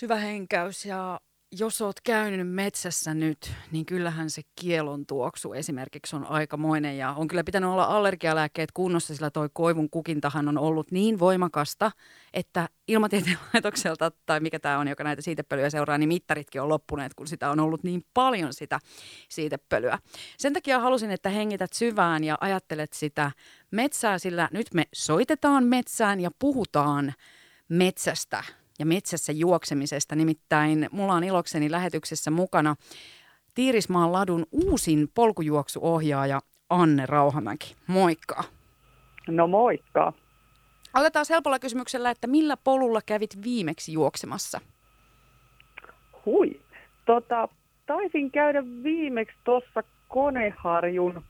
Syvä 0.00 0.16
henkäys 0.16 0.84
ja 0.84 1.20
jos 1.52 1.82
oot 1.82 2.00
käynyt 2.04 2.48
metsässä 2.48 3.14
nyt, 3.14 3.52
niin 3.70 3.86
kyllähän 3.86 4.30
se 4.30 4.42
kielon 4.60 5.06
tuoksu 5.06 5.52
esimerkiksi 5.52 6.16
on 6.16 6.26
aikamoinen 6.26 6.98
ja 6.98 7.10
on 7.12 7.28
kyllä 7.28 7.44
pitänyt 7.44 7.70
olla 7.70 7.84
allergialääkkeet 7.84 8.72
kunnossa, 8.72 9.14
sillä 9.14 9.30
toi 9.30 9.48
koivun 9.52 9.90
kukintahan 9.90 10.48
on 10.48 10.58
ollut 10.58 10.90
niin 10.90 11.18
voimakasta, 11.18 11.90
että 12.34 12.68
ilmatieteen 12.88 13.38
laitokselta 13.54 14.12
tai 14.26 14.40
mikä 14.40 14.58
tämä 14.58 14.78
on, 14.78 14.88
joka 14.88 15.04
näitä 15.04 15.22
siitepölyjä 15.22 15.70
seuraa, 15.70 15.98
niin 15.98 16.08
mittaritkin 16.08 16.62
on 16.62 16.68
loppuneet, 16.68 17.14
kun 17.14 17.26
sitä 17.26 17.50
on 17.50 17.60
ollut 17.60 17.82
niin 17.82 18.04
paljon 18.14 18.54
sitä 18.54 18.78
siitepölyä. 19.28 19.98
Sen 20.38 20.52
takia 20.52 20.80
halusin, 20.80 21.10
että 21.10 21.28
hengität 21.28 21.72
syvään 21.72 22.24
ja 22.24 22.38
ajattelet 22.40 22.92
sitä 22.92 23.30
metsää, 23.70 24.18
sillä 24.18 24.48
nyt 24.52 24.74
me 24.74 24.84
soitetaan 24.94 25.64
metsään 25.64 26.20
ja 26.20 26.30
puhutaan 26.38 27.14
metsästä 27.68 28.44
ja 28.80 28.86
metsässä 28.86 29.32
juoksemisesta. 29.32 30.14
Nimittäin 30.14 30.88
mulla 30.92 31.12
on 31.14 31.24
ilokseni 31.24 31.70
lähetyksessä 31.70 32.30
mukana 32.30 32.76
Tiirismaan 33.54 34.12
ladun 34.12 34.46
uusin 34.52 35.08
polkujuoksuohjaaja 35.14 36.40
Anne 36.70 37.06
Rauhamäki. 37.06 37.76
Moikka. 37.86 38.44
No 39.28 39.46
moikka. 39.46 40.12
Aloitetaan 40.94 41.26
helpolla 41.30 41.58
kysymyksellä, 41.58 42.10
että 42.10 42.26
millä 42.26 42.56
polulla 42.56 43.00
kävit 43.06 43.42
viimeksi 43.44 43.92
juoksemassa? 43.92 44.60
Hui. 46.26 46.60
Tota, 47.06 47.48
taisin 47.86 48.30
käydä 48.30 48.62
viimeksi 48.82 49.36
tuossa 49.44 49.82
Koneharjun. 50.08 51.24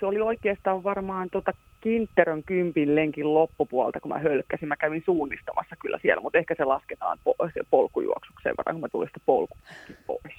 Se 0.00 0.06
oli 0.06 0.20
oikeastaan 0.20 0.84
varmaan 0.84 1.30
tota 1.30 1.52
Kinterön 1.80 2.42
kympin 2.42 2.94
lenkin 2.94 3.34
loppupuolta, 3.34 4.00
kun 4.00 4.08
mä 4.08 4.18
hölkkäsin. 4.18 4.68
Mä 4.68 4.76
kävin 4.76 5.02
suunnistamassa 5.04 5.76
kyllä 5.76 5.98
siellä, 6.02 6.22
mutta 6.22 6.38
ehkä 6.38 6.54
se 6.56 6.64
lasketaan 6.64 7.18
po- 7.18 7.50
se 7.54 7.60
polkujuoksukseen 7.70 8.54
verran, 8.58 8.74
kun 8.74 8.80
mä 8.80 8.88
tulin 8.88 9.08
sitä 9.08 9.20
polku 9.26 9.58
pois. 10.06 10.34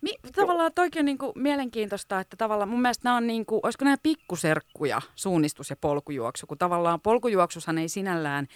Mi- 0.00 0.18
tavallaan 0.36 0.72
toikin 0.74 1.00
on 1.00 1.04
niin 1.04 1.18
kuin 1.18 1.32
mielenkiintoista, 1.34 2.20
että 2.20 2.36
tavallaan 2.36 2.68
mun 2.68 2.82
mielestä 2.82 3.08
nämä 3.08 3.16
on 3.16 3.26
niin 3.26 3.46
kuin, 3.46 3.60
olisiko 3.62 3.84
nämä 3.84 3.96
pikkuserkkuja, 4.02 5.00
suunnistus 5.14 5.70
ja 5.70 5.76
polkujuoksu, 5.76 6.46
kun 6.46 6.58
tavallaan 6.58 7.00
polkujuoksushan 7.00 7.78
ei 7.78 7.88
sinällään 7.88 8.46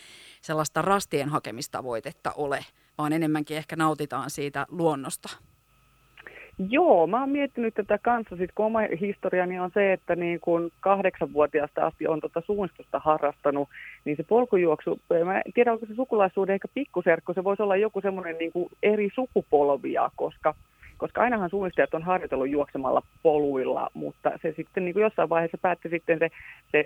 sellaista 0.41 0.83
rastien 0.83 1.29
hakemistavoitetta 1.29 2.33
ole, 2.37 2.65
vaan 2.99 3.13
enemmänkin 3.13 3.57
ehkä 3.57 3.77
nautitaan 3.77 4.31
siitä 4.31 4.67
luonnosta. 4.71 5.29
Joo, 6.59 7.07
mä 7.07 7.21
oon 7.21 7.31
miettinyt 7.31 7.75
tätä 7.75 7.99
kanssa. 7.99 8.37
Kun 8.55 8.67
oma 8.67 8.81
historiani 9.01 9.61
on 9.61 9.71
se, 9.75 9.93
että 9.93 10.17
niin 10.17 10.41
kun 10.41 10.71
kahdeksanvuotiaasta 10.81 11.87
asti 11.87 12.07
on 12.07 12.21
tota 12.21 12.43
suunnistusta 12.47 12.99
harrastanut, 13.05 13.69
niin 14.05 14.17
se 14.17 14.23
polkujuoksu, 14.23 15.01
mä 15.25 15.37
en 15.37 15.53
tiedä 15.55 15.73
onko 15.73 15.87
se 15.87 15.95
sukulaisuuden 15.95 16.55
ehkä 16.55 16.69
pikkuserkku, 16.75 17.33
se 17.35 17.45
voisi 17.45 17.63
olla 17.63 17.77
joku 17.77 18.01
semmoinen 18.01 18.37
niin 18.39 18.53
eri 18.83 19.09
sukupolvia, 19.15 20.11
koska 20.17 20.55
koska 21.03 21.21
ainahan 21.21 21.51
suunnistajat 21.51 21.95
on 21.95 22.03
harjoitellut 22.03 22.51
juoksemalla 22.51 23.03
poluilla, 23.23 23.91
mutta 23.95 24.31
se 24.43 24.55
sitten 24.57 24.85
niin 24.85 24.93
kuin 24.93 25.03
jossain 25.03 25.29
vaiheessa 25.29 25.59
päätti 25.59 25.89
sitten 25.89 26.19
se, 26.19 26.31
se 26.73 26.85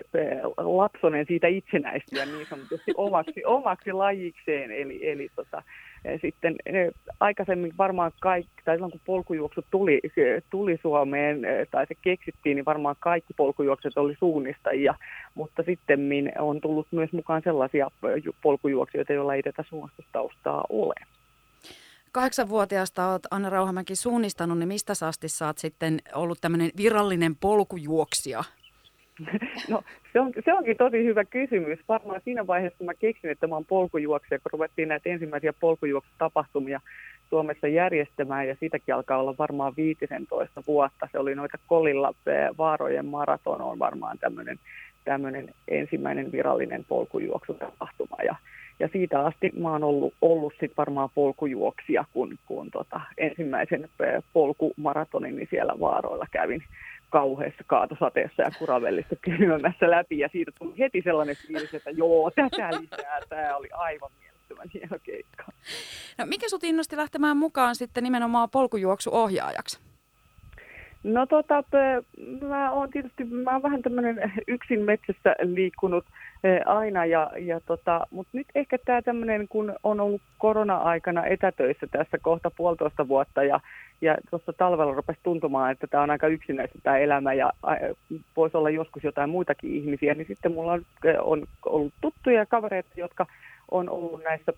lapsonen 0.56 1.26
siitä 1.26 1.46
itsenäistyä 1.46 2.24
niin 2.24 2.46
sanotusti 2.46 2.92
omaksi, 2.96 3.44
omaksi 3.44 3.92
lajikseen, 3.92 4.70
eli, 4.70 5.10
eli 5.10 5.28
tota, 5.36 5.62
sitten 6.20 6.56
aikaisemmin 7.20 7.72
varmaan 7.78 8.12
kaikki, 8.20 8.62
tai 8.64 8.76
silloin 8.76 8.92
kun 8.92 9.00
polkujuoksu 9.06 9.64
tuli, 9.70 10.00
tuli 10.50 10.78
Suomeen 10.82 11.42
tai 11.70 11.86
se 11.86 11.94
keksittiin, 12.02 12.54
niin 12.54 12.64
varmaan 12.64 12.96
kaikki 13.00 13.34
polkujuokset 13.36 13.98
oli 13.98 14.16
suunnistajia, 14.18 14.94
mutta 15.34 15.62
sitten 15.62 16.00
on 16.38 16.60
tullut 16.60 16.86
myös 16.90 17.12
mukaan 17.12 17.42
sellaisia 17.44 17.90
polkujuoksijoita, 18.42 19.12
joilla 19.12 19.34
ei 19.34 19.42
tätä 19.42 19.64
suunnistustaustaa 19.68 20.64
ole. 20.68 20.94
Kahdeksanvuotiaasta 22.12 23.12
olet 23.12 23.26
Anna 23.30 23.50
Rauhamäki 23.50 23.96
suunnistanut, 23.96 24.58
niin 24.58 24.68
mistä 24.68 24.92
asti 25.06 25.28
sä 25.28 25.46
oot 25.46 25.58
sitten 25.58 25.98
ollut 26.14 26.38
tämmöinen 26.40 26.70
virallinen 26.76 27.36
polkujuoksija? 27.36 28.44
No 29.70 29.82
se, 30.12 30.20
on, 30.20 30.32
se 30.44 30.52
onkin 30.52 30.76
tosi 30.76 31.04
hyvä 31.04 31.24
kysymys. 31.24 31.78
Varmaan 31.88 32.20
siinä 32.24 32.46
vaiheessa, 32.46 32.78
kun 32.78 32.86
mä 32.86 32.94
keksin, 32.94 33.30
että 33.30 33.46
mä 33.46 33.54
oon 33.54 33.64
polkujuoksija, 33.64 34.38
kun 34.38 34.50
ruvettiin 34.52 34.88
näitä 34.88 35.08
ensimmäisiä 35.08 35.52
polkujuoksutapahtumia 35.60 36.80
Suomessa 37.30 37.68
järjestämään, 37.68 38.48
ja 38.48 38.56
siitäkin 38.60 38.94
alkaa 38.94 39.18
olla 39.18 39.34
varmaan 39.38 39.72
15 39.76 40.62
vuotta. 40.66 41.08
Se 41.12 41.18
oli 41.18 41.34
noita 41.34 41.58
Kolilla 41.66 42.14
Vaarojen 42.58 43.06
maraton 43.06 43.62
on 43.62 43.78
varmaan 43.78 44.18
tämmöinen 44.18 44.58
tämmöinen 45.06 45.48
ensimmäinen 45.68 46.32
virallinen 46.32 46.84
polkujuoksutapahtuma. 46.88 48.16
Ja, 48.24 48.36
ja 48.80 48.88
siitä 48.92 49.20
asti 49.20 49.52
mä 49.58 49.72
oon 49.72 49.84
ollut, 49.84 50.14
ollut 50.22 50.52
sit 50.60 50.72
varmaan 50.76 51.08
polkujuoksija, 51.14 52.04
kun, 52.12 52.38
kun 52.46 52.70
tota, 52.70 53.00
ensimmäisen 53.18 53.88
polkumaratonin 54.32 55.36
niin 55.36 55.48
siellä 55.50 55.74
vaaroilla 55.80 56.26
kävin 56.30 56.62
kauheassa 57.10 57.64
kaatosateessa 57.66 58.42
ja 58.42 58.50
kuravellista 58.58 59.16
kylmämässä 59.16 59.90
läpi. 59.90 60.18
Ja 60.18 60.28
siitä 60.32 60.52
tuli 60.58 60.78
heti 60.78 61.02
sellainen 61.04 61.36
fiilis, 61.46 61.74
että 61.74 61.90
joo, 61.90 62.30
tätä 62.30 62.70
lisää, 62.80 63.20
tämä 63.28 63.56
oli 63.56 63.68
aivan 63.72 64.10
mielettömän 64.20 64.68
hieno 64.74 64.98
keikka. 65.02 65.44
No 66.18 66.26
mikä 66.26 66.48
sut 66.48 66.64
innosti 66.64 66.96
lähtemään 66.96 67.36
mukaan 67.36 67.76
sitten 67.76 68.04
nimenomaan 68.04 68.50
polkujuoksuohjaajaksi? 68.50 69.80
No 71.04 71.26
tota, 71.26 71.64
mä 72.48 72.72
oon 72.72 72.90
tietysti, 72.90 73.24
mä 73.24 73.52
oon 73.52 73.62
vähän 73.62 73.82
tämmöinen 73.82 74.32
yksin 74.48 74.80
metsässä 74.80 75.36
liikkunut 75.42 76.04
aina, 76.66 77.06
ja, 77.06 77.30
ja 77.38 77.60
tota, 77.60 78.06
mutta 78.10 78.30
nyt 78.32 78.46
ehkä 78.54 78.78
tämä 78.84 79.02
tämmöinen, 79.02 79.48
kun 79.48 79.74
on 79.82 80.00
ollut 80.00 80.22
korona-aikana 80.38 81.26
etätöissä 81.26 81.86
tässä 81.90 82.18
kohta 82.18 82.50
puolitoista 82.50 83.08
vuotta, 83.08 83.44
ja, 83.44 83.60
ja 84.00 84.16
tuossa 84.30 84.52
talvella 84.52 84.94
rupesi 84.94 85.20
tuntumaan, 85.22 85.72
että 85.72 85.86
tämä 85.86 86.02
on 86.02 86.10
aika 86.10 86.28
yksinäistä 86.28 86.78
tämä 86.82 86.98
elämä, 86.98 87.32
ja 87.32 87.52
voisi 88.36 88.56
olla 88.56 88.70
joskus 88.70 89.04
jotain 89.04 89.30
muitakin 89.30 89.74
ihmisiä, 89.74 90.14
niin 90.14 90.26
sitten 90.26 90.52
mulla 90.52 90.72
on, 90.72 90.82
on 91.20 91.42
ollut 91.66 91.94
tuttuja 92.00 92.46
kavereita, 92.46 92.88
jotka 92.96 93.26
on 93.70 93.88
ollut 93.90 94.24
näissä 94.24 94.52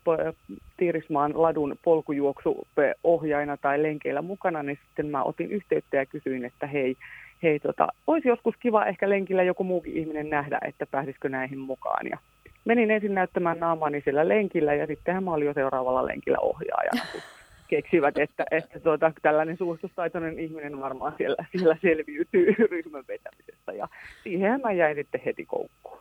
Tiirismaan 0.76 1.42
ladun 1.42 1.76
polkujuoksuohjaina 1.84 3.56
tai 3.56 3.82
lenkeillä 3.82 4.22
mukana, 4.22 4.62
niin 4.62 4.78
sitten 4.86 5.06
mä 5.06 5.22
otin 5.22 5.50
yhteyttä 5.50 5.96
ja 5.96 6.06
kysyin, 6.06 6.44
että 6.44 6.66
hei, 6.66 6.96
hei 7.42 7.60
tota, 7.60 7.88
olisi 8.06 8.28
joskus 8.28 8.54
kiva 8.60 8.86
ehkä 8.86 9.08
lenkillä 9.08 9.42
joku 9.42 9.64
muukin 9.64 9.96
ihminen 9.96 10.30
nähdä, 10.30 10.58
että 10.62 10.86
pääsisikö 10.86 11.28
näihin 11.28 11.58
mukaan. 11.58 12.06
Ja 12.10 12.18
menin 12.64 12.90
ensin 12.90 13.14
näyttämään 13.14 13.60
naamani 13.60 14.00
siellä 14.04 14.28
lenkillä 14.28 14.74
ja 14.74 14.86
sittenhän 14.86 15.24
mä 15.24 15.32
olin 15.34 15.46
jo 15.46 15.54
seuraavalla 15.54 16.06
lenkillä 16.06 16.38
ohjaajana, 16.38 17.02
kun 17.12 17.20
keksivät, 17.68 18.18
että, 18.18 18.44
että 18.50 18.80
tuota, 18.80 19.12
tällainen 19.22 19.56
suustustaitoinen 19.56 20.38
ihminen 20.38 20.80
varmaan 20.80 21.14
siellä, 21.16 21.46
siellä 21.52 21.76
selviytyy 21.82 22.54
ryhmän 22.70 23.04
vetämisestä. 23.08 23.72
Ja 23.72 23.88
siihen 24.22 24.60
mä 24.60 24.72
jäin 24.72 24.96
sitten 24.96 25.20
heti 25.24 25.46
koukkuun. 25.46 25.98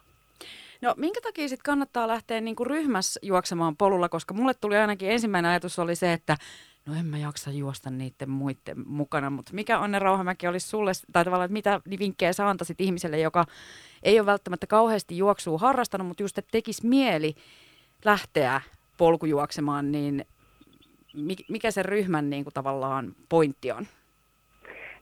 No 0.81 0.93
minkä 0.97 1.21
takia 1.21 1.47
sitten 1.47 1.65
kannattaa 1.65 2.07
lähteä 2.07 2.41
niinku 2.41 2.63
ryhmässä 2.63 3.19
juoksemaan 3.23 3.77
polulla, 3.77 4.09
koska 4.09 4.33
mulle 4.33 4.53
tuli 4.61 4.77
ainakin 4.77 5.11
ensimmäinen 5.11 5.51
ajatus 5.51 5.79
oli 5.79 5.95
se, 5.95 6.13
että 6.13 6.35
no 6.87 6.93
en 6.99 7.05
mä 7.05 7.17
jaksa 7.17 7.51
juosta 7.51 7.89
niiden 7.89 8.29
muiden 8.29 8.83
mukana, 8.85 9.29
mutta 9.29 9.53
mikä 9.53 9.79
Anne 9.79 9.99
Rauhamäki 9.99 10.47
olisi 10.47 10.67
sulle, 10.67 10.91
tai 11.13 11.25
tavallaan, 11.25 11.45
että 11.45 11.53
mitä 11.53 11.81
vinkkejä 11.99 12.33
sä 12.33 12.49
antaisit 12.49 12.81
ihmiselle, 12.81 13.19
joka 13.19 13.45
ei 14.03 14.19
ole 14.19 14.25
välttämättä 14.25 14.67
kauheasti 14.67 15.17
juoksua 15.17 15.57
harrastanut, 15.57 16.07
mutta 16.07 16.23
just, 16.23 16.37
että 16.37 16.51
tekisi 16.51 16.87
mieli 16.87 17.35
lähteä 18.05 18.61
polkujuoksemaan, 18.97 19.91
niin 19.91 20.25
mikä 21.49 21.71
se 21.71 21.83
ryhmän 21.83 22.29
niin 22.29 22.43
kuin, 22.43 22.53
tavallaan 22.53 23.15
pointti 23.29 23.71
on? 23.71 23.87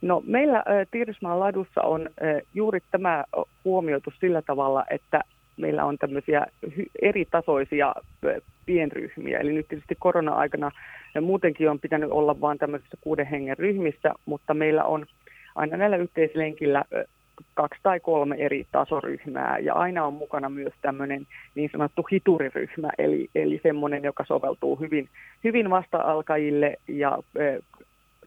No 0.02 0.24
meillä 0.26 0.64
Tiirismaan 0.92 1.40
ladussa 1.40 1.82
on 1.82 2.10
juuri 2.54 2.80
tämä 2.92 3.24
huomioitu 3.66 4.14
sillä 4.20 4.42
tavalla, 4.42 4.86
että 4.90 5.22
meillä 5.58 5.86
on 5.86 5.98
tämmöisiä 5.98 6.46
eri 7.02 7.26
tasoisia 7.32 7.96
pienryhmiä. 8.66 9.40
Eli 9.40 9.54
nyt 9.54 9.68
tietysti 9.68 9.96
korona-aikana 10.00 10.72
muutenkin 11.22 11.70
on 11.70 11.80
pitänyt 11.80 12.12
olla 12.12 12.42
vain 12.42 12.58
tämmöisissä 12.58 12.98
kuuden 13.02 13.28
hengen 13.28 13.58
ryhmissä, 13.58 14.14
mutta 14.26 14.54
meillä 14.54 14.84
on 14.84 15.06
aina 15.56 15.78
näillä 15.78 15.98
yhteislenkillä 15.98 16.84
kaksi 17.54 17.80
tai 17.84 18.00
kolme 18.00 18.36
eri 18.36 18.66
tasoryhmää 18.72 19.60
ja 19.60 19.74
aina 19.74 20.06
on 20.06 20.14
mukana 20.14 20.50
myös 20.50 20.74
tämmöinen 20.82 21.28
niin 21.56 21.70
sanottu 21.72 22.08
hituriryhmä, 22.12 22.90
eli, 22.98 23.30
eli 23.36 23.60
semmoinen, 23.64 24.04
joka 24.04 24.26
soveltuu 24.26 24.76
hyvin, 24.76 25.10
hyvin 25.44 25.70
vasta-alkajille 25.70 26.76
ja 26.88 27.18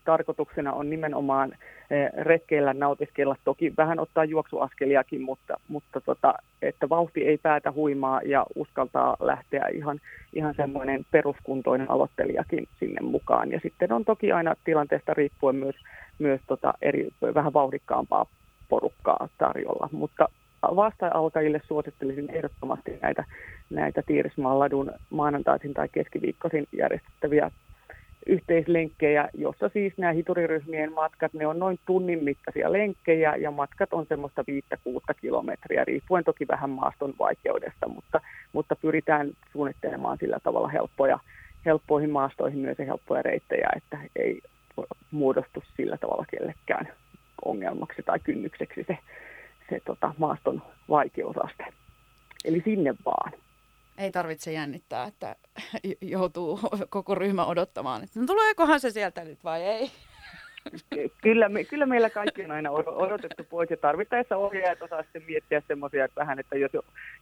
tarkoituksena 0.08 0.72
on 0.72 0.90
nimenomaan 0.90 1.52
eh, 1.90 2.10
retkeillä 2.24 2.74
nautiskella, 2.74 3.36
toki 3.44 3.72
vähän 3.76 4.00
ottaa 4.00 4.24
juoksuaskeliakin, 4.24 5.22
mutta, 5.22 5.60
mutta 5.68 6.00
tota, 6.00 6.34
että 6.62 6.88
vauhti 6.88 7.24
ei 7.24 7.38
päätä 7.38 7.72
huimaa 7.72 8.20
ja 8.24 8.46
uskaltaa 8.54 9.16
lähteä 9.20 9.64
ihan, 9.72 10.00
ihan 10.32 10.54
semmoinen 10.54 11.06
peruskuntoinen 11.10 11.90
aloittelijakin 11.90 12.68
sinne 12.78 13.00
mukaan. 13.00 13.52
Ja 13.52 13.60
sitten 13.62 13.92
on 13.92 14.04
toki 14.04 14.32
aina 14.32 14.54
tilanteesta 14.64 15.14
riippuen 15.14 15.56
myös, 15.56 15.76
myös 16.18 16.40
tota 16.46 16.74
eri, 16.82 17.08
vähän 17.34 17.52
vauhdikkaampaa 17.52 18.26
porukkaa 18.68 19.28
tarjolla, 19.38 19.88
mutta 19.92 20.28
vasta-alkajille 20.62 21.60
suosittelisin 21.68 22.30
ehdottomasti 22.30 22.98
näitä, 23.02 23.24
näitä 23.70 24.02
Tiirismaan 24.06 24.58
ladun 24.58 24.92
maanantaisin 25.10 25.74
tai 25.74 25.88
keskiviikkoisin 25.92 26.66
järjestettäviä 26.72 27.50
yhteislenkkejä, 28.28 29.28
jossa 29.34 29.68
siis 29.68 29.92
nämä 29.96 30.12
hituriryhmien 30.12 30.92
matkat, 30.92 31.32
ne 31.32 31.46
on 31.46 31.58
noin 31.58 31.78
tunnin 31.86 32.24
mittaisia 32.24 32.72
lenkkejä 32.72 33.36
ja 33.36 33.50
matkat 33.50 33.92
on 33.92 34.06
semmoista 34.08 34.44
5-6 35.12 35.14
kilometriä, 35.20 35.84
riippuen 35.84 36.24
toki 36.24 36.48
vähän 36.48 36.70
maaston 36.70 37.14
vaikeudesta, 37.18 37.88
mutta, 37.88 38.20
mutta 38.52 38.76
pyritään 38.76 39.30
suunnittelemaan 39.52 40.18
sillä 40.20 40.38
tavalla 40.42 40.68
helppoja, 40.68 41.18
helppoihin 41.64 42.10
maastoihin 42.10 42.58
myös 42.58 42.78
helppoja 42.78 43.22
reittejä, 43.22 43.68
että 43.76 43.98
ei 44.16 44.40
muodostu 45.10 45.62
sillä 45.76 45.96
tavalla 45.96 46.24
kellekään 46.30 46.88
ongelmaksi 47.44 48.02
tai 48.02 48.18
kynnykseksi 48.18 48.84
se, 48.86 48.98
se 49.70 49.80
tota, 49.84 50.14
maaston 50.18 50.62
vaikeusaste. 50.88 51.64
Eli 52.44 52.62
sinne 52.64 52.94
vaan 53.04 53.32
ei 53.98 54.10
tarvitse 54.10 54.52
jännittää, 54.52 55.04
että 55.04 55.36
joutuu 56.00 56.60
koko 56.90 57.14
ryhmä 57.14 57.46
odottamaan, 57.46 58.04
että 58.04 58.20
no 58.20 58.26
tuleekohan 58.26 58.80
se 58.80 58.90
sieltä 58.90 59.24
nyt 59.24 59.44
vai 59.44 59.62
ei. 59.62 59.90
Kyllä, 61.22 61.48
me, 61.48 61.64
kyllä 61.64 61.86
meillä 61.86 62.10
kaikki 62.10 62.44
on 62.44 62.50
aina 62.50 62.70
odotettu 62.70 63.44
pois 63.44 63.70
ja 63.70 63.76
tarvittaessa 63.76 64.36
ohjaajat 64.36 64.82
osaa 64.82 65.02
sitten 65.02 65.22
miettiä 65.28 65.62
semmoisia, 65.68 66.04
että 66.04 66.20
vähän, 66.20 66.38
että 66.38 66.56
jos 66.56 66.72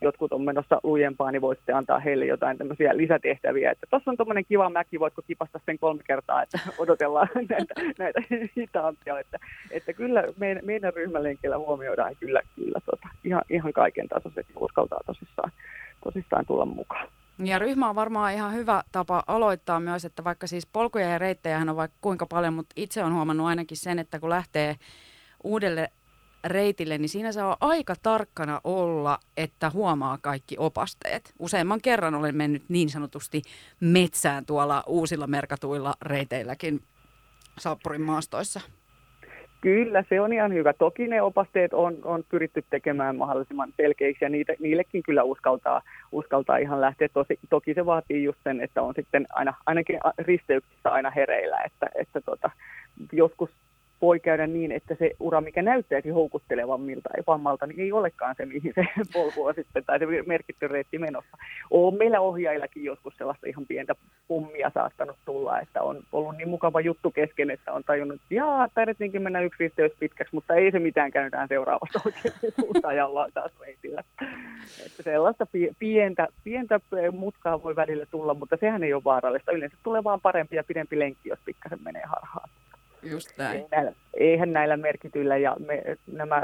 jotkut 0.00 0.32
on 0.32 0.42
menossa 0.42 0.80
lujempaa, 0.82 1.32
niin 1.32 1.42
voisitte 1.42 1.72
antaa 1.72 1.98
heille 1.98 2.26
jotain 2.26 2.58
tämmöisiä 2.58 2.96
lisätehtäviä, 2.96 3.70
että 3.70 3.86
tuossa 3.90 4.10
on 4.10 4.16
tuommoinen 4.16 4.44
kiva 4.44 4.70
mäki, 4.70 5.00
voitko 5.00 5.22
kipasta 5.26 5.60
sen 5.66 5.78
kolme 5.78 6.02
kertaa, 6.06 6.42
että 6.42 6.58
odotellaan 6.78 7.28
näitä, 7.48 7.74
näitä 7.98 8.20
hitaampia, 8.56 9.18
että, 9.18 9.38
että 9.70 9.92
kyllä 9.92 10.24
meidän, 10.36 10.64
meidän 10.64 10.94
ryhmälenkillä 10.94 11.58
huomioidaan 11.58 12.16
kyllä, 12.20 12.42
kyllä 12.56 12.80
tota, 12.86 13.08
ihan, 13.24 13.42
ihan 13.50 13.72
kaiken 13.72 14.08
tasoiset 14.08 14.46
uskaltaa 14.56 15.00
tosissaan 15.06 15.52
tosissaan 16.06 16.46
tulla 16.46 16.66
mukaan. 16.66 17.08
Ja 17.38 17.58
ryhmä 17.58 17.88
on 17.88 17.94
varmaan 17.94 18.32
ihan 18.32 18.52
hyvä 18.52 18.82
tapa 18.92 19.22
aloittaa 19.26 19.80
myös, 19.80 20.04
että 20.04 20.24
vaikka 20.24 20.46
siis 20.46 20.66
polkuja 20.66 21.08
ja 21.08 21.18
reittejä 21.18 21.58
on 21.58 21.76
vaikka 21.76 21.98
kuinka 22.00 22.26
paljon, 22.26 22.54
mutta 22.54 22.72
itse 22.76 23.04
on 23.04 23.14
huomannut 23.14 23.46
ainakin 23.46 23.76
sen, 23.76 23.98
että 23.98 24.20
kun 24.20 24.30
lähtee 24.30 24.76
uudelle 25.44 25.90
reitille, 26.44 26.98
niin 26.98 27.08
siinä 27.08 27.32
saa 27.32 27.56
aika 27.60 27.94
tarkkana 28.02 28.60
olla, 28.64 29.18
että 29.36 29.70
huomaa 29.70 30.18
kaikki 30.22 30.56
opasteet. 30.58 31.34
Useimman 31.38 31.80
kerran 31.80 32.14
olen 32.14 32.36
mennyt 32.36 32.64
niin 32.68 32.90
sanotusti 32.90 33.42
metsään 33.80 34.46
tuolla 34.46 34.84
uusilla 34.86 35.26
merkatuilla 35.26 35.94
reiteilläkin 36.02 36.82
Saappurin 37.58 38.02
maastoissa. 38.02 38.60
Kyllä, 39.66 40.04
se 40.08 40.20
on 40.20 40.32
ihan 40.32 40.54
hyvä. 40.54 40.72
Toki 40.72 41.08
ne 41.08 41.22
opasteet 41.22 41.74
on, 41.74 41.98
on 42.04 42.24
pyritty 42.28 42.64
tekemään 42.70 43.16
mahdollisimman 43.16 43.72
selkeiksi 43.76 44.24
ja 44.24 44.28
niitä, 44.28 44.52
niillekin 44.60 45.02
kyllä 45.02 45.22
uskaltaa, 45.22 45.82
uskaltaa 46.12 46.56
ihan 46.56 46.80
lähteä. 46.80 47.08
Tosi, 47.08 47.38
toki 47.50 47.74
se 47.74 47.86
vaatii 47.86 48.24
just 48.24 48.38
sen, 48.44 48.60
että 48.60 48.82
on 48.82 48.94
sitten 48.94 49.26
aina, 49.32 49.54
ainakin 49.66 50.00
risteyksissä 50.18 50.90
aina 50.90 51.10
hereillä, 51.10 51.60
että, 51.60 51.86
että 51.94 52.20
tota, 52.20 52.50
joskus 53.12 53.50
voi 54.02 54.20
käydä 54.20 54.46
niin, 54.46 54.72
että 54.72 54.94
se 54.98 55.10
ura, 55.20 55.40
mikä 55.40 55.62
näyttäisi 55.62 56.10
houkuttelevammilta 56.10 57.08
ja 57.16 57.22
vammalta, 57.26 57.66
niin 57.66 57.80
ei 57.80 57.92
olekaan 57.92 58.34
se, 58.38 58.46
mihin 58.46 58.72
se 58.74 58.84
polku 59.12 59.44
on 59.44 59.54
sitten, 59.54 59.84
tai 59.84 59.98
se 59.98 60.06
merkitty 60.26 60.68
reitti 60.68 60.98
menossa. 60.98 61.36
On 61.70 61.94
meillä 61.94 62.20
ohjaillakin 62.20 62.84
joskus 62.84 63.16
sellaista 63.16 63.46
ihan 63.46 63.66
pientä 63.66 63.94
pummia 64.28 64.70
saattanut 64.74 65.16
tulla, 65.24 65.60
että 65.60 65.82
on 65.82 66.02
ollut 66.12 66.36
niin 66.36 66.48
mukava 66.48 66.80
juttu 66.80 67.10
kesken, 67.10 67.50
että 67.50 67.72
on 67.72 67.84
tajunnut, 67.84 68.20
että 68.22 68.34
jaa, 68.34 68.68
tarvitsinkin 68.74 69.22
mennä 69.22 69.40
yksi 69.40 69.64
risteys 69.64 69.92
pitkäksi, 70.00 70.34
mutta 70.34 70.54
ei 70.54 70.70
se 70.70 70.78
mitään 70.78 71.10
käynytään 71.10 71.48
seuraavasta 71.48 72.00
oikein 72.04 72.34
suuntaan 72.60 72.96
taas 73.34 73.52
reitillä. 73.60 74.04
Että 74.86 75.02
sellaista 75.02 75.46
pientä, 75.78 76.28
pientä 76.44 76.80
mutkaa 77.12 77.62
voi 77.62 77.76
välillä 77.76 78.06
tulla, 78.10 78.34
mutta 78.34 78.56
sehän 78.56 78.82
ei 78.82 78.94
ole 78.94 79.04
vaarallista. 79.04 79.52
Yleensä 79.52 79.76
tulee 79.82 80.04
vaan 80.04 80.20
parempi 80.20 80.56
ja 80.56 80.64
pidempi 80.64 80.98
lenkki, 80.98 81.28
jos 81.28 81.38
pikkasen 81.44 81.82
menee 81.82 82.02
harhaan. 82.04 82.48
Just 83.02 83.38
näin. 83.38 83.64
Näillä, 83.70 83.92
eihän 84.14 84.52
näillä 84.52 84.76
merkityillä 84.76 85.36
ja 85.36 85.56
me, 85.66 85.82
nämä 86.12 86.42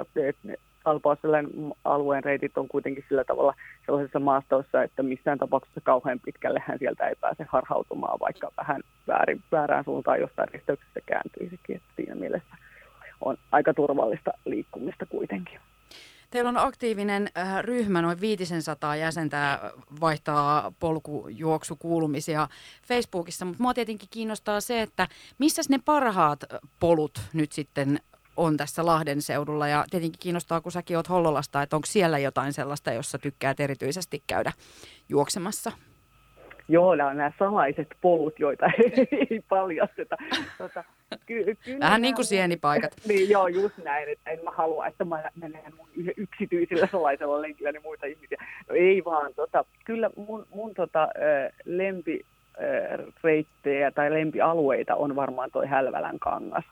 Alpausselän 0.84 1.46
alueen 1.84 2.24
reitit 2.24 2.58
on 2.58 2.68
kuitenkin 2.68 3.04
sillä 3.08 3.24
tavalla 3.24 3.54
sellaisessa 3.86 4.20
maastossa, 4.20 4.82
että 4.82 5.02
missään 5.02 5.38
tapauksessa 5.38 5.80
kauhean 5.80 6.20
pitkälle 6.24 6.62
hän 6.66 6.78
sieltä 6.78 7.08
ei 7.08 7.14
pääse 7.20 7.46
harhautumaan, 7.48 8.20
vaikka 8.20 8.52
vähän 8.56 8.80
väärin, 9.08 9.42
väärään 9.52 9.84
suuntaan 9.84 10.20
jostain 10.20 10.48
risteyksessä 10.48 11.00
kääntyisikin. 11.06 11.76
Että 11.76 11.88
siinä 11.96 12.14
mielessä 12.14 12.56
on 13.20 13.36
aika 13.52 13.74
turvallista 13.74 14.30
liikkumista 14.44 15.06
kuitenkin. 15.06 15.60
Teillä 16.32 16.48
on 16.48 16.56
aktiivinen 16.56 17.30
äh, 17.38 17.62
ryhmä, 17.62 18.02
noin 18.02 18.20
500 18.20 18.96
jäsentä 18.96 19.72
vaihtaa 20.00 20.72
polkujuoksukuulumisia 20.78 22.48
Facebookissa, 22.88 23.44
mutta 23.44 23.62
mua 23.62 23.74
tietenkin 23.74 24.08
kiinnostaa 24.10 24.60
se, 24.60 24.82
että 24.82 25.08
missä 25.38 25.62
ne 25.68 25.78
parhaat 25.84 26.44
polut 26.80 27.20
nyt 27.32 27.52
sitten 27.52 28.00
on 28.36 28.56
tässä 28.56 28.86
Lahden 28.86 29.22
seudulla 29.22 29.68
ja 29.68 29.84
tietenkin 29.90 30.18
kiinnostaa, 30.18 30.60
kun 30.60 30.72
säkin 30.72 30.96
oot 30.96 31.08
Hollolasta, 31.08 31.62
että 31.62 31.76
onko 31.76 31.86
siellä 31.86 32.18
jotain 32.18 32.52
sellaista, 32.52 32.92
jossa 32.92 33.18
tykkäät 33.18 33.60
erityisesti 33.60 34.22
käydä 34.26 34.52
juoksemassa? 35.08 35.72
Joo, 36.68 36.94
nämä 36.94 37.10
on 37.10 37.16
nämä 37.16 37.32
salaiset 37.38 37.88
polut, 38.00 38.38
joita 38.38 38.66
ei 39.30 39.42
paljasteta. 39.48 40.16
Tota, 40.58 40.84
ky- 41.26 41.56
kyllä 41.64 41.80
Vähän 41.80 42.02
niin 42.02 42.14
kuin 42.14 42.24
sienipaikat. 42.24 42.92
niin, 43.08 43.30
joo, 43.30 43.48
just 43.48 43.78
näin, 43.78 44.08
että 44.08 44.30
en 44.30 44.44
mä 44.44 44.50
halua, 44.50 44.86
että 44.86 45.04
mä 45.04 45.22
menen 45.34 45.74
mun 45.76 45.88
yksityisillä 46.16 46.88
salaisella 46.92 47.42
lenkillä 47.42 47.72
niin 47.72 47.82
muita 47.82 48.06
ihmisiä. 48.06 48.44
No 48.68 48.74
ei 48.74 49.04
vaan, 49.04 49.34
tota, 49.34 49.64
kyllä 49.84 50.10
mun, 50.16 50.46
mun 50.54 50.74
tota, 50.74 51.08
lempi 51.64 52.24
reittejä 53.24 53.90
tai 53.90 54.12
lempialueita 54.12 54.94
on 54.94 55.16
varmaan 55.16 55.50
toi 55.50 55.66
Hälvälän 55.66 56.18
kangas. 56.18 56.64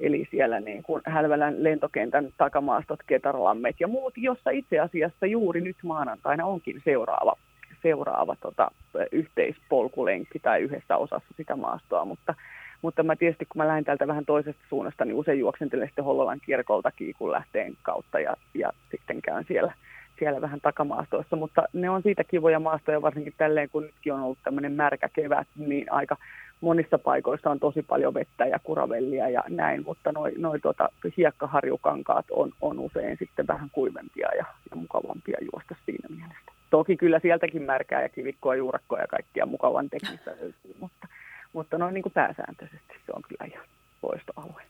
Eli 0.00 0.28
siellä 0.30 0.60
niin 0.60 0.82
kuin 0.82 1.02
Hälvälän 1.06 1.64
lentokentän 1.64 2.28
takamaastot, 2.38 3.00
Ketarlammet 3.06 3.76
ja 3.80 3.88
muut, 3.88 4.14
jossa 4.16 4.50
itse 4.50 4.80
asiassa 4.80 5.26
juuri 5.26 5.60
nyt 5.60 5.76
maanantaina 5.82 6.46
onkin 6.46 6.82
seuraava 6.84 7.36
seuraava 7.82 8.36
tota, 8.40 8.70
yhteispolkulenkki 9.12 10.38
tai 10.38 10.60
yhdessä 10.60 10.96
osassa 10.96 11.34
sitä 11.36 11.56
maastoa, 11.56 12.04
mutta, 12.04 12.34
mutta 12.82 13.02
mä 13.02 13.16
tietysti 13.16 13.44
kun 13.44 13.62
mä 13.62 13.68
lähden 13.68 13.84
täältä 13.84 14.06
vähän 14.06 14.24
toisesta 14.24 14.62
suunnasta, 14.68 15.04
niin 15.04 15.14
usein 15.14 15.38
juoksentelen 15.38 15.88
sitten 15.88 16.04
Hollolan 16.04 16.40
kirkolta 16.46 16.90
kiikun 16.90 17.32
lähteen 17.32 17.76
kautta 17.82 18.20
ja, 18.20 18.36
ja 18.54 18.72
sitten 18.90 19.22
käyn 19.22 19.44
siellä, 19.48 19.72
siellä 20.18 20.40
vähän 20.40 20.60
takamaastoissa, 20.60 21.36
mutta 21.36 21.62
ne 21.72 21.90
on 21.90 22.02
siitä 22.02 22.24
kivoja 22.24 22.60
maastoja, 22.60 23.02
varsinkin 23.02 23.34
tälleen 23.36 23.68
kun 23.70 23.82
nytkin 23.82 24.12
on 24.12 24.22
ollut 24.22 24.38
tämmöinen 24.44 24.72
märkä 24.72 25.08
kevät, 25.08 25.48
niin 25.56 25.92
aika 25.92 26.16
monissa 26.60 26.98
paikoissa 26.98 27.50
on 27.50 27.60
tosi 27.60 27.82
paljon 27.82 28.14
vettä 28.14 28.46
ja 28.46 28.58
kuravellia 28.58 29.28
ja 29.28 29.42
näin, 29.48 29.84
mutta 29.84 30.12
noin 30.12 30.34
noi 30.38 30.60
tota, 30.60 30.88
hiekkaharjukankaat 31.16 32.26
on, 32.30 32.50
on 32.60 32.78
usein 32.78 33.16
sitten 33.18 33.46
vähän 33.46 33.70
kuivempia 33.72 34.28
ja, 34.36 34.44
ja 34.70 34.76
mukavampia 34.76 35.38
juosta 35.52 35.74
siinä 35.86 36.08
mielessä. 36.16 36.51
Toki 36.72 36.96
kyllä 36.96 37.20
sieltäkin 37.22 37.62
märkää 37.62 38.02
ja 38.02 38.08
kivikkoa, 38.08 38.54
juurakkoa 38.54 38.98
ja 38.98 39.06
kaikkia 39.06 39.46
mukavan 39.46 39.90
teknistä 39.90 40.30
löytyy, 40.30 40.74
mutta, 40.80 41.08
mutta 41.52 41.78
noin 41.78 41.94
niin 41.94 42.02
kuin 42.02 42.12
pääsääntöisesti 42.12 42.94
se 43.06 43.12
on 43.16 43.22
kyllä 43.22 43.44
ihan 43.50 43.66
poistoalue. 44.00 44.62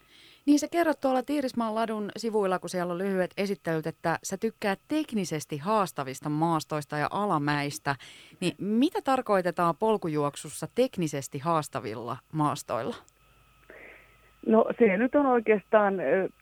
Niin 0.47 0.59
sä 0.59 0.69
kerrot 0.69 1.01
tuolla 1.01 1.23
Tiirismaan 1.23 1.75
ladun 1.75 2.11
sivuilla, 2.17 2.59
kun 2.59 2.71
siellä 2.71 2.93
on 2.93 2.99
lyhyet 2.99 3.31
esittelyt, 3.37 3.87
että 3.87 4.19
sä 4.23 4.37
tykkäät 4.37 4.81
teknisesti 4.89 5.59
haastavista 5.59 6.29
maastoista 6.29 6.97
ja 6.97 7.09
alamäistä. 7.11 7.97
Niin 8.41 8.55
mitä 8.59 9.03
tarkoitetaan 9.03 9.77
polkujuoksussa 9.77 10.69
teknisesti 10.75 11.39
haastavilla 11.39 12.17
maastoilla? 12.33 12.97
No 14.47 14.67
se 14.79 14.97
nyt 14.97 15.15
on 15.15 15.27
oikeastaan 15.27 15.95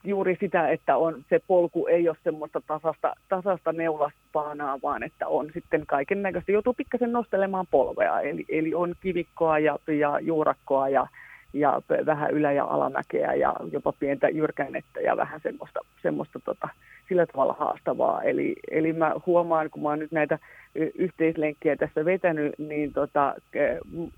juuri 0.04 0.37
sitä, 0.40 0.69
että 0.69 0.97
on, 0.97 1.25
se 1.28 1.40
polku 1.47 1.87
ei 1.87 2.09
ole 2.09 2.16
semmoista 2.25 2.62
tasasta, 2.66 3.14
tasasta 3.28 3.73
neulaspaanaa, 3.73 4.78
vaan 4.83 5.02
että 5.02 5.28
on 5.28 5.50
sitten 5.54 5.87
kaiken 5.87 6.23
näköistä. 6.23 6.52
Joutuu 6.52 6.75
pikkasen 6.75 7.12
nostelemaan 7.12 7.66
polvea, 7.71 8.21
eli, 8.21 8.45
eli 8.49 8.75
on 8.75 8.95
kivikkoa 9.00 9.59
ja, 9.59 9.78
ja 9.87 10.21
juurakkoa 10.21 10.88
ja, 10.88 11.07
ja 11.52 11.83
vähän 12.07 12.30
ylä- 12.30 12.52
ja 12.52 12.64
alamäkeä 12.64 13.35
ja 13.35 13.54
jopa 13.73 13.92
pientä 13.92 14.28
jyrkännettä 14.28 15.00
ja 15.00 15.16
vähän 15.16 15.40
semmoista, 15.40 15.80
semmoista 16.02 16.40
tota, 16.45 16.69
sillä 17.09 17.26
tavalla 17.26 17.57
haastavaa. 17.59 18.23
Eli, 18.23 18.57
eli 18.71 18.92
mä 18.92 19.14
huomaan, 19.26 19.71
kun 19.71 19.83
mä 19.83 19.88
oon 19.88 19.99
nyt 19.99 20.12
näitä 20.12 20.38
yhteislenkkiä 20.75 21.76
tässä 21.76 22.04
vetänyt, 22.04 22.54
niin 22.59 22.92
tota, 22.92 23.35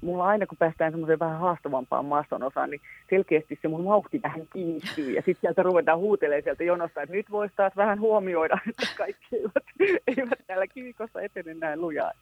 mulla 0.00 0.26
aina 0.26 0.46
kun 0.46 0.58
päästään 0.58 0.92
semmoiseen 0.92 1.18
vähän 1.18 1.38
haastavampaan 1.38 2.04
maaston 2.04 2.42
osaan, 2.42 2.70
niin 2.70 2.80
selkeästi 3.10 3.58
se 3.62 3.68
mun 3.68 3.84
vauhti 3.84 4.20
vähän 4.22 4.46
kiihtyy. 4.52 5.10
Ja 5.10 5.22
sitten 5.22 5.40
sieltä 5.40 5.62
ruvetaan 5.62 5.98
huutelemaan 5.98 6.42
sieltä 6.42 6.64
jonosta, 6.64 7.02
että 7.02 7.14
nyt 7.14 7.30
voisi 7.30 7.54
taas 7.56 7.76
vähän 7.76 8.00
huomioida, 8.00 8.58
että 8.68 8.86
kaikki 8.96 9.26
eivät, 9.36 9.96
eivät 10.06 10.38
täällä 10.46 10.66
kivikossa 10.66 11.20
etene 11.20 11.54
näin 11.54 11.80
lujaa. 11.80 12.12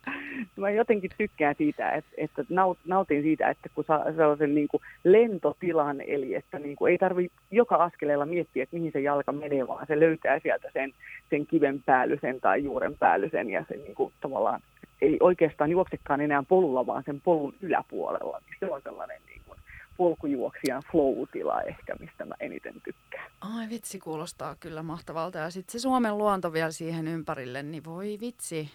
Mä 0.56 0.70
jotenkin 0.70 1.10
tykkään 1.18 1.54
siitä, 1.58 1.90
että, 1.90 2.10
että 2.16 2.44
nautin 2.84 3.22
siitä, 3.22 3.48
että 3.48 3.68
kun 3.74 3.84
saa 3.84 4.04
sellaisen 4.04 4.54
niin 4.54 4.68
kuin 4.68 4.82
lentotilan, 5.04 6.00
eli 6.00 6.34
että 6.34 6.58
niin 6.58 6.76
kuin 6.76 6.92
ei 6.92 6.98
tarvitse 6.98 7.38
joka 7.50 7.76
askeleella 7.76 8.26
miettiä, 8.26 8.62
että 8.62 8.76
mihin 8.76 8.92
se 8.92 9.00
jalka 9.00 9.32
menee, 9.32 9.68
vaan 9.68 9.86
se 9.86 10.00
löytää 10.00 10.38
sieltä 10.38 10.70
sen, 10.72 10.92
sen 11.30 11.46
kiven 11.46 11.82
päällysen 11.82 12.40
tai 12.40 12.64
juuren 12.64 12.96
päällysen 12.98 13.50
ja 13.50 13.64
se 13.68 13.76
niin 13.76 13.94
kuin, 13.94 14.12
tavallaan 14.20 14.60
ei 15.02 15.16
oikeastaan 15.20 15.70
juoksekaan 15.70 16.20
enää 16.20 16.42
polulla, 16.48 16.86
vaan 16.86 17.02
sen 17.06 17.20
polun 17.20 17.54
yläpuolella. 17.60 18.42
Se 18.60 18.66
on 18.70 18.82
sellainen 18.82 19.20
niin 19.26 19.40
kuin 19.46 19.58
polkujuoksijan 19.96 20.82
flow-tila 20.92 21.62
ehkä, 21.62 21.94
mistä 22.00 22.24
mä 22.24 22.34
eniten 22.40 22.74
tykkään. 22.84 23.30
Ai 23.40 23.68
vitsi, 23.68 23.98
kuulostaa 23.98 24.56
kyllä 24.60 24.82
mahtavalta. 24.82 25.38
Ja 25.38 25.50
sitten 25.50 25.72
se 25.72 25.78
Suomen 25.78 26.18
luonto 26.18 26.52
vielä 26.52 26.70
siihen 26.70 27.08
ympärille, 27.08 27.62
niin 27.62 27.84
voi 27.84 28.18
vitsi. 28.20 28.70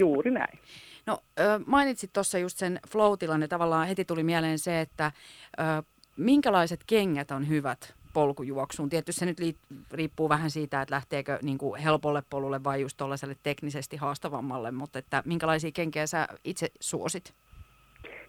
Juuri 0.00 0.30
näin. 0.30 0.58
No 1.08 1.18
mainitsit 1.66 2.12
tuossa 2.12 2.38
just 2.38 2.58
sen 2.58 2.80
ja 3.40 3.48
tavallaan 3.48 3.88
heti 3.88 4.04
tuli 4.04 4.22
mieleen 4.22 4.58
se, 4.58 4.80
että 4.80 5.12
minkälaiset 6.16 6.80
kengät 6.86 7.30
on 7.30 7.48
hyvät 7.48 7.94
polkujuoksuun. 8.12 8.88
Tietysti 8.88 9.20
se 9.20 9.26
nyt 9.26 9.38
riippuu 9.92 10.28
vähän 10.28 10.50
siitä, 10.50 10.82
että 10.82 10.94
lähteekö 10.94 11.38
niin 11.42 11.58
kuin 11.58 11.80
helpolle 11.80 12.22
polulle 12.30 12.64
vai 12.64 12.80
just 12.80 12.96
tuollaiselle 12.96 13.36
teknisesti 13.42 13.96
haastavammalle, 13.96 14.70
mutta 14.70 14.98
että 14.98 15.22
minkälaisia 15.26 15.70
kenkiä 15.72 16.06
sä 16.06 16.28
itse 16.44 16.68
suosit? 16.80 17.34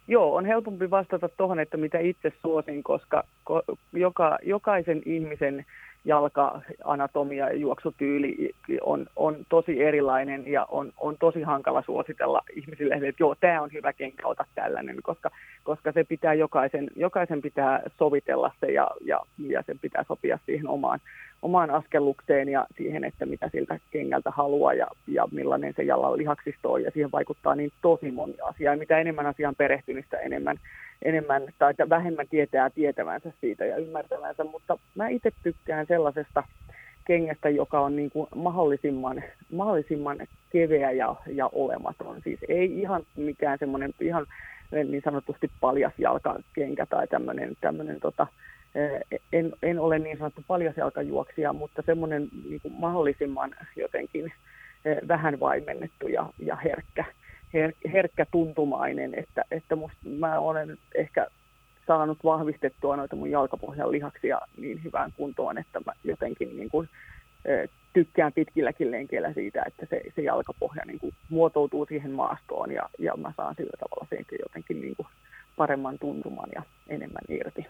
Joo, 0.08 0.36
on 0.36 0.46
helpompi 0.46 0.90
vastata 0.90 1.28
tuohon, 1.28 1.60
että 1.60 1.76
mitä 1.76 1.98
itse 1.98 2.32
suosin, 2.42 2.82
koska 2.82 3.24
joka, 3.92 4.38
jokaisen 4.42 5.02
ihmisen 5.06 5.66
jalka-anatomia 6.04 7.48
ja 7.48 7.56
juoksutyyli 7.56 8.54
on, 8.82 9.06
on 9.16 9.36
tosi 9.48 9.82
erilainen 9.82 10.46
ja 10.46 10.66
on, 10.70 10.92
on 10.96 11.16
tosi 11.20 11.42
hankala 11.42 11.82
suositella 11.82 12.42
ihmisille, 12.56 12.94
että 12.94 13.22
joo, 13.22 13.34
tämä 13.34 13.62
on 13.62 13.72
hyvä 13.72 13.92
kenkä, 13.92 14.26
ota 14.26 14.44
tällainen, 14.54 14.96
koska, 15.02 15.30
koska 15.64 15.92
se 15.92 16.04
pitää 16.04 16.34
jokaisen, 16.34 16.90
jokaisen 16.96 17.42
pitää 17.42 17.82
sovitella 17.98 18.52
se 18.60 18.72
ja, 18.72 18.88
ja, 19.04 19.20
ja 19.38 19.62
sen 19.66 19.78
pitää 19.78 20.04
sopia 20.08 20.38
siihen 20.46 20.68
omaan, 20.68 21.00
omaan 21.42 21.70
askellukseen 21.70 22.48
ja 22.48 22.66
siihen, 22.76 23.04
että 23.04 23.26
mitä 23.26 23.48
siltä 23.52 23.78
kengältä 23.90 24.30
haluaa 24.30 24.74
ja, 24.74 24.86
ja 25.06 25.28
millainen 25.32 25.74
se 25.76 25.82
jalan 25.82 26.18
lihaksisto 26.18 26.72
on. 26.72 26.82
Ja 26.82 26.90
siihen 26.90 27.12
vaikuttaa 27.12 27.54
niin 27.54 27.72
tosi 27.82 28.10
moni 28.10 28.34
asia. 28.42 28.70
Ja 28.70 28.78
mitä 28.78 28.98
enemmän 28.98 29.26
asiaan 29.26 29.54
perehtymistä 29.54 30.16
enemmän 30.18 30.56
enemmän 31.02 31.42
tai 31.58 31.74
vähemmän 31.88 32.28
tietää 32.28 32.70
tietävänsä 32.70 33.32
siitä 33.40 33.64
ja 33.64 33.76
ymmärtävänsä, 33.76 34.44
mutta 34.44 34.78
mä 34.94 35.08
itse 35.08 35.30
tykkään 35.42 35.86
sellaisesta 35.86 36.42
kengästä, 37.06 37.48
joka 37.48 37.80
on 37.80 37.96
niin 37.96 38.10
kuin 38.10 38.28
mahdollisimman, 38.34 39.22
mahdollisimman 39.52 40.18
keveä 40.52 40.90
ja, 40.90 41.16
ja 41.26 41.48
olematon. 41.52 42.20
Siis 42.24 42.40
ei 42.48 42.80
ihan 42.80 43.02
mikään 43.16 43.58
semmoinen 43.58 43.94
ihan 44.00 44.26
niin 44.72 45.02
sanotusti 45.04 45.50
paljas 45.60 45.92
jalkakenkä 45.98 46.86
tai 46.86 47.06
tämmöinen, 47.06 47.56
tämmöinen 47.60 48.00
tota, 48.00 48.26
en, 49.32 49.52
en 49.62 49.78
ole 49.78 49.98
niin 49.98 50.18
sanottu 50.18 50.44
paljasjalkajuoksija, 50.46 51.52
mutta 51.52 51.82
semmoinen 51.86 52.28
niin 52.48 52.60
kuin 52.60 52.74
mahdollisimman 52.74 53.50
jotenkin 53.76 54.32
vähän 55.08 55.40
vaimennettu 55.40 56.08
ja, 56.08 56.26
ja 56.38 56.56
herkkä, 56.56 57.04
her, 57.54 57.72
herkkä 57.92 58.26
tuntumainen, 58.30 59.14
että, 59.14 59.44
että 59.50 59.76
musta, 59.76 59.98
mä 60.18 60.38
olen 60.38 60.78
ehkä 60.94 61.26
saanut 61.86 62.18
vahvistettua 62.24 62.96
noita 62.96 63.16
mun 63.16 63.30
jalkapohjan 63.30 63.92
lihaksia 63.92 64.40
niin 64.56 64.84
hyvään 64.84 65.12
kuntoon, 65.16 65.58
että 65.58 65.80
mä 65.86 65.92
jotenkin 66.04 66.56
niin 66.56 66.70
kuin, 66.70 66.88
tykkään 67.92 68.32
pitkilläkin 68.32 68.90
lenkeillä 68.90 69.32
siitä, 69.32 69.62
että 69.66 69.86
se, 69.90 70.02
se 70.16 70.22
jalkapohja 70.22 70.82
niin 70.86 70.98
kuin 70.98 71.14
muotoutuu 71.28 71.86
siihen 71.86 72.10
maastoon 72.10 72.72
ja, 72.72 72.88
ja 72.98 73.16
mä 73.16 73.32
saan 73.36 73.54
sillä 73.54 73.76
tavalla 73.80 74.06
senkin 74.10 74.38
jotenkin 74.42 74.80
niin 74.80 74.96
kuin 74.96 75.06
paremman 75.56 75.98
tuntuman 75.98 76.48
ja 76.54 76.62
enemmän 76.88 77.24
irti. 77.28 77.66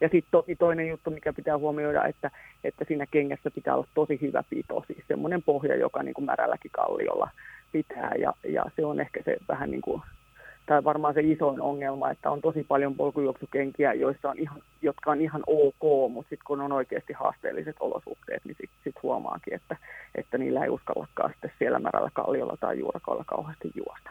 Ja 0.00 0.08
sitten 0.08 0.30
toki 0.30 0.56
toinen 0.56 0.88
juttu, 0.88 1.10
mikä 1.10 1.32
pitää 1.32 1.58
huomioida, 1.58 2.04
että, 2.04 2.30
että 2.64 2.84
siinä 2.88 3.06
kengässä 3.06 3.50
pitää 3.50 3.74
olla 3.74 3.86
tosi 3.94 4.20
hyvä 4.20 4.44
pito, 4.50 4.84
siis 4.86 5.04
semmoinen 5.08 5.42
pohja, 5.42 5.76
joka 5.76 6.02
niin 6.02 6.14
kuin 6.14 6.24
märälläkin 6.24 6.70
kalliolla 6.70 7.30
pitää 7.72 8.12
ja, 8.18 8.32
ja 8.48 8.64
se 8.76 8.84
on 8.84 9.00
ehkä 9.00 9.22
se 9.24 9.36
vähän 9.48 9.70
niin 9.70 9.80
kuin, 9.80 10.02
tai 10.68 10.84
varmaan 10.84 11.14
se 11.14 11.20
isoin 11.20 11.60
ongelma, 11.60 12.10
että 12.10 12.30
on 12.30 12.40
tosi 12.40 12.64
paljon 12.64 12.94
polkujuoksukenkiä, 12.94 13.92
joissa 13.92 14.30
on 14.30 14.38
ihan, 14.38 14.62
jotka 14.82 15.10
on 15.10 15.20
ihan 15.20 15.42
ok, 15.46 16.12
mutta 16.12 16.28
sitten 16.28 16.46
kun 16.46 16.60
on 16.60 16.72
oikeasti 16.72 17.12
haasteelliset 17.12 17.76
olosuhteet, 17.80 18.44
niin 18.44 18.56
sitten 18.60 18.78
sit 18.84 19.02
huomaakin, 19.02 19.54
että, 19.54 19.76
että 20.14 20.38
niillä 20.38 20.64
ei 20.64 20.70
uskallakaan 20.70 21.30
sitten 21.30 21.52
siellä 21.58 21.78
märällä 21.78 22.10
kalliolla 22.14 22.56
tai 22.60 22.78
juurakoilla 22.78 23.24
kauheasti 23.24 23.72
juosta. 23.74 24.10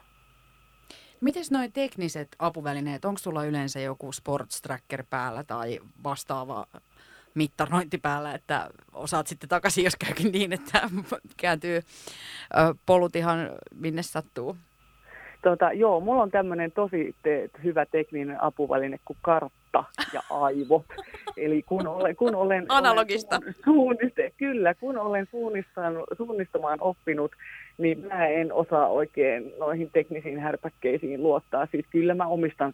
Miten 1.22 1.44
noin 1.52 1.72
tekniset 1.72 2.28
apuvälineet, 2.40 3.06
onko 3.06 3.18
sulla 3.18 3.46
yleensä 3.46 3.80
joku 3.80 4.12
sports 4.12 4.62
tracker 4.62 5.04
päällä 5.10 5.44
tai 5.44 5.80
vastaava 6.04 6.66
mittarointi 7.34 7.98
päällä, 7.98 8.34
että 8.34 8.70
osaat 8.94 9.28
sitten 9.28 9.50
takaisin, 9.50 9.84
jos 9.84 9.96
käykin 9.96 10.32
niin, 10.32 10.54
että 10.54 10.90
kääntyy 11.42 11.82
polut 12.86 13.16
ihan 13.16 13.40
minne 13.76 14.04
sattuu? 14.04 14.58
Tota, 15.48 15.72
joo, 15.74 16.00
mulla 16.00 16.24
on 16.24 16.32
tämmöinen 16.32 16.72
tosi 16.72 17.16
te- 17.24 17.50
hyvä 17.64 17.86
tekninen 17.86 18.44
apuväline 18.44 19.00
kuin 19.06 19.18
kartta 19.22 19.84
ja 20.14 20.22
aivot. 20.30 20.86
Eli 21.38 21.64
kun 21.64 21.88
olen, 21.88 22.16
kun 22.16 22.36
olen, 22.36 22.66
Analogista. 22.70 23.40
olen 23.42 23.56
suunniste, 23.66 24.32
kyllä, 24.38 24.74
kun 24.74 24.98
olen 24.98 25.28
suunnistamaan 26.18 26.78
oppinut, 26.82 27.32
niin 27.78 28.06
mä 28.08 28.28
en 28.28 28.54
osaa 28.54 28.88
oikein 28.88 29.54
noihin 29.60 29.90
teknisiin 29.94 30.40
härpäkkeisiin 30.40 31.24
luottaa. 31.24 31.68
Siis 31.72 31.86
kyllä 31.90 32.14
mä 32.14 32.28
omistan 32.28 32.74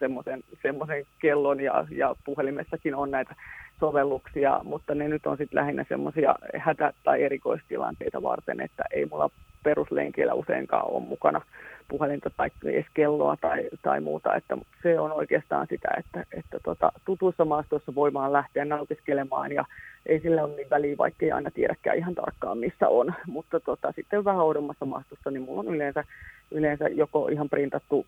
semmoisen 0.62 1.06
kellon 1.22 1.60
ja, 1.60 1.88
ja 1.92 2.16
puhelimessakin 2.26 2.96
on 2.96 3.12
näitä 3.12 3.36
sovelluksia, 3.80 4.62
mutta 4.64 4.96
ne 4.96 5.08
nyt 5.08 5.26
on 5.26 5.38
sitten 5.38 5.60
lähinnä 5.60 5.86
semmoisia 5.90 6.36
hätä- 6.58 6.94
tai 7.04 7.24
erikoistilanteita 7.24 8.22
varten, 8.22 8.62
että 8.62 8.84
ei 8.92 9.06
mulla 9.06 9.30
peruslenkillä 9.64 10.34
useinkaan 10.34 10.92
ole 10.92 11.04
mukana 11.04 11.42
puhelinta 11.88 12.30
tai 12.30 12.50
edes 12.66 12.86
kelloa 12.94 13.38
tai, 13.42 13.70
tai 13.82 14.02
muuta. 14.02 14.36
Että 14.36 14.58
se 14.84 15.00
on 15.00 15.12
oikeastaan 15.12 15.68
sitä, 15.70 15.90
että, 15.98 16.26
että 16.38 16.60
tota, 16.64 16.92
tutuissa 17.06 17.46
maastoissa 17.46 17.96
voimaan 17.96 18.34
lähteä 18.34 18.66
nautiskelemaan 18.66 19.52
ja 19.52 19.66
ei 20.06 20.20
sillä 20.20 20.44
ole 20.44 20.56
niin 20.56 20.70
väliä, 20.70 20.98
vaikka 20.98 21.26
ei 21.26 21.32
aina 21.32 21.52
tiedäkään 21.52 21.98
ihan 21.98 22.16
tarkkaan 22.16 22.58
missä 22.58 22.88
on. 22.90 23.14
Mutta 23.28 23.60
tota, 23.60 23.92
sitten 23.92 24.26
vähän 24.26 24.46
oudommassa 24.46 24.86
maastossa, 24.86 25.32
niin 25.32 25.44
mulla 25.44 25.60
on 25.60 25.76
yleensä, 25.76 26.04
yleensä 26.52 26.88
joko 26.88 27.28
ihan 27.28 27.50
printattu 27.50 28.06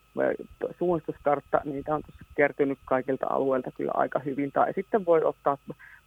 suunnistuskartta, 0.79 1.61
niitä 1.65 1.95
on 1.95 2.01
tuossa 2.01 2.25
kertynyt 2.35 2.79
kaikilta 2.85 3.25
alueilta 3.29 3.71
kyllä 3.71 3.91
aika 3.95 4.19
hyvin, 4.19 4.51
tai 4.51 4.73
sitten 4.73 5.05
voi 5.05 5.23
ottaa 5.23 5.57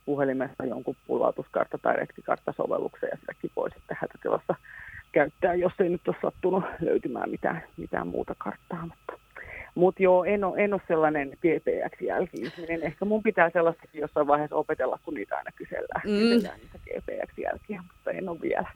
puhelimesta 0.06 0.64
jonkun 0.64 0.96
pulautuskartta 1.06 1.78
tai 1.78 1.96
retkikarttasovelluksen 1.96 3.08
ja 3.12 3.16
sitäkin 3.20 3.50
voi 3.56 3.70
sitten 3.70 3.96
hätätilassa 4.00 4.54
käyttää, 5.12 5.54
jos 5.54 5.72
ei 5.78 5.88
nyt 5.88 6.08
ole 6.08 6.16
sattunut 6.22 6.64
löytymään 6.80 7.30
mitään, 7.30 7.62
mitään 7.76 8.08
muuta 8.08 8.34
karttaa. 8.38 8.82
Mutta, 8.82 9.12
mutta 9.74 10.02
joo, 10.02 10.24
en 10.24 10.44
ole, 10.44 10.64
en 10.64 10.74
ole 10.74 10.82
sellainen 10.88 11.28
GPX-jälki-ihminen. 11.30 12.82
Ehkä 12.82 13.04
mun 13.04 13.22
pitää 13.22 13.50
sellaistakin 13.50 14.00
jossain 14.00 14.26
vaiheessa 14.26 14.56
opetella, 14.56 14.98
kun 15.04 15.14
niitä 15.14 15.36
aina 15.36 15.50
kysellään, 15.56 16.02
mm. 16.04 16.18
kysellään 16.18 16.60
niitä 16.60 16.78
GPX-jälkiä, 16.78 17.82
mutta 17.82 18.10
en 18.10 18.28
ole 18.28 18.40
vielä. 18.40 18.68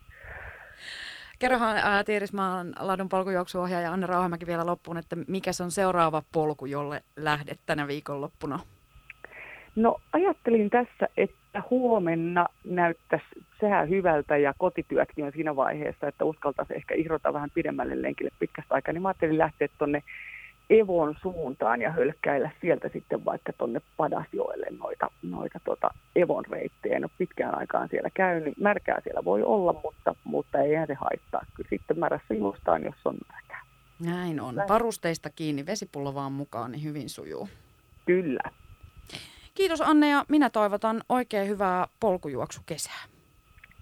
Kerrohan 1.39 1.77
ää, 1.77 2.05
Tiirismaan 2.05 2.73
ladun 2.79 3.09
polkujuoksuohjaaja 3.09 3.93
Anne 3.93 4.07
Rauhamäki 4.07 4.47
vielä 4.47 4.67
loppuun, 4.67 4.99
että 4.99 5.17
mikä 5.29 5.53
se 5.53 5.63
on 5.63 5.71
seuraava 5.71 6.23
polku, 6.33 6.67
jolle 6.67 7.03
lähdet 7.17 7.61
tänä 7.67 7.87
viikonloppuna? 7.87 8.61
No 9.77 10.01
ajattelin 10.13 10.71
tässä, 10.71 11.09
että 11.17 11.42
huomenna 11.71 12.47
näyttäisi 12.65 13.27
sehän 13.61 13.89
hyvältä 13.89 14.37
ja 14.37 14.55
kotityötkin 14.59 15.25
on 15.25 15.33
siinä 15.33 15.57
vaiheessa, 15.57 16.09
että 16.09 16.25
uskaltaisi 16.25 16.75
ehkä 16.75 16.95
irrota 16.95 17.33
vähän 17.33 17.51
pidemmälle 17.55 18.03
lenkille 18.03 18.31
pitkästä 18.39 18.75
aikaa, 18.75 18.93
niin 18.93 19.03
mä 19.03 19.09
ajattelin 19.09 19.39
lähteä 19.39 19.69
tuonne 19.79 20.03
Evon 20.71 21.15
suuntaan 21.23 21.83
ja 21.83 21.91
hölkkäillä 21.91 22.51
sieltä 22.61 22.89
sitten 22.89 23.25
vaikka 23.25 23.53
tuonne 23.53 23.81
Padasjoelle 23.97 24.67
noita, 24.79 25.11
noita 25.23 25.61
tota 25.65 25.91
Evon 26.17 26.45
reittejä. 26.51 26.97
En 26.97 27.05
ole 27.05 27.11
pitkään 27.19 27.59
aikaan 27.59 27.89
siellä 27.89 28.11
käynyt. 28.15 28.59
Märkää 28.59 29.01
siellä 29.05 29.25
voi 29.25 29.43
olla, 29.43 29.81
mutta, 29.85 30.15
mutta 30.25 30.59
eihän 30.59 30.87
se 30.87 30.95
haittaa. 30.95 31.47
Kyllä 31.55 31.69
sitten 31.71 31.99
märässä 31.99 32.35
juostaan, 32.35 32.85
jos 32.85 32.95
on 33.05 33.17
märkää. 33.33 33.63
Näin 34.05 34.41
on. 34.41 34.55
Varusteista 34.69 35.31
kiinni, 35.31 35.67
vesipullo 35.67 36.15
vaan 36.15 36.33
mukaan, 36.33 36.73
niin 36.73 36.85
hyvin 36.85 37.09
sujuu. 37.09 37.49
Kyllä. 38.07 38.51
Kiitos 39.55 39.81
Anne 39.81 40.09
ja 40.09 40.25
minä 40.29 40.51
toivotan 40.51 41.03
oikein 41.09 41.49
hyvää 41.49 41.87
polkujuoksukesää. 42.01 43.03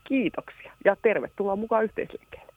Kiitoksia 0.05 0.73
ja 0.85 0.97
tervetuloa 1.03 1.57
mukaan 1.57 1.85
yhteisliikkeelle. 1.85 2.49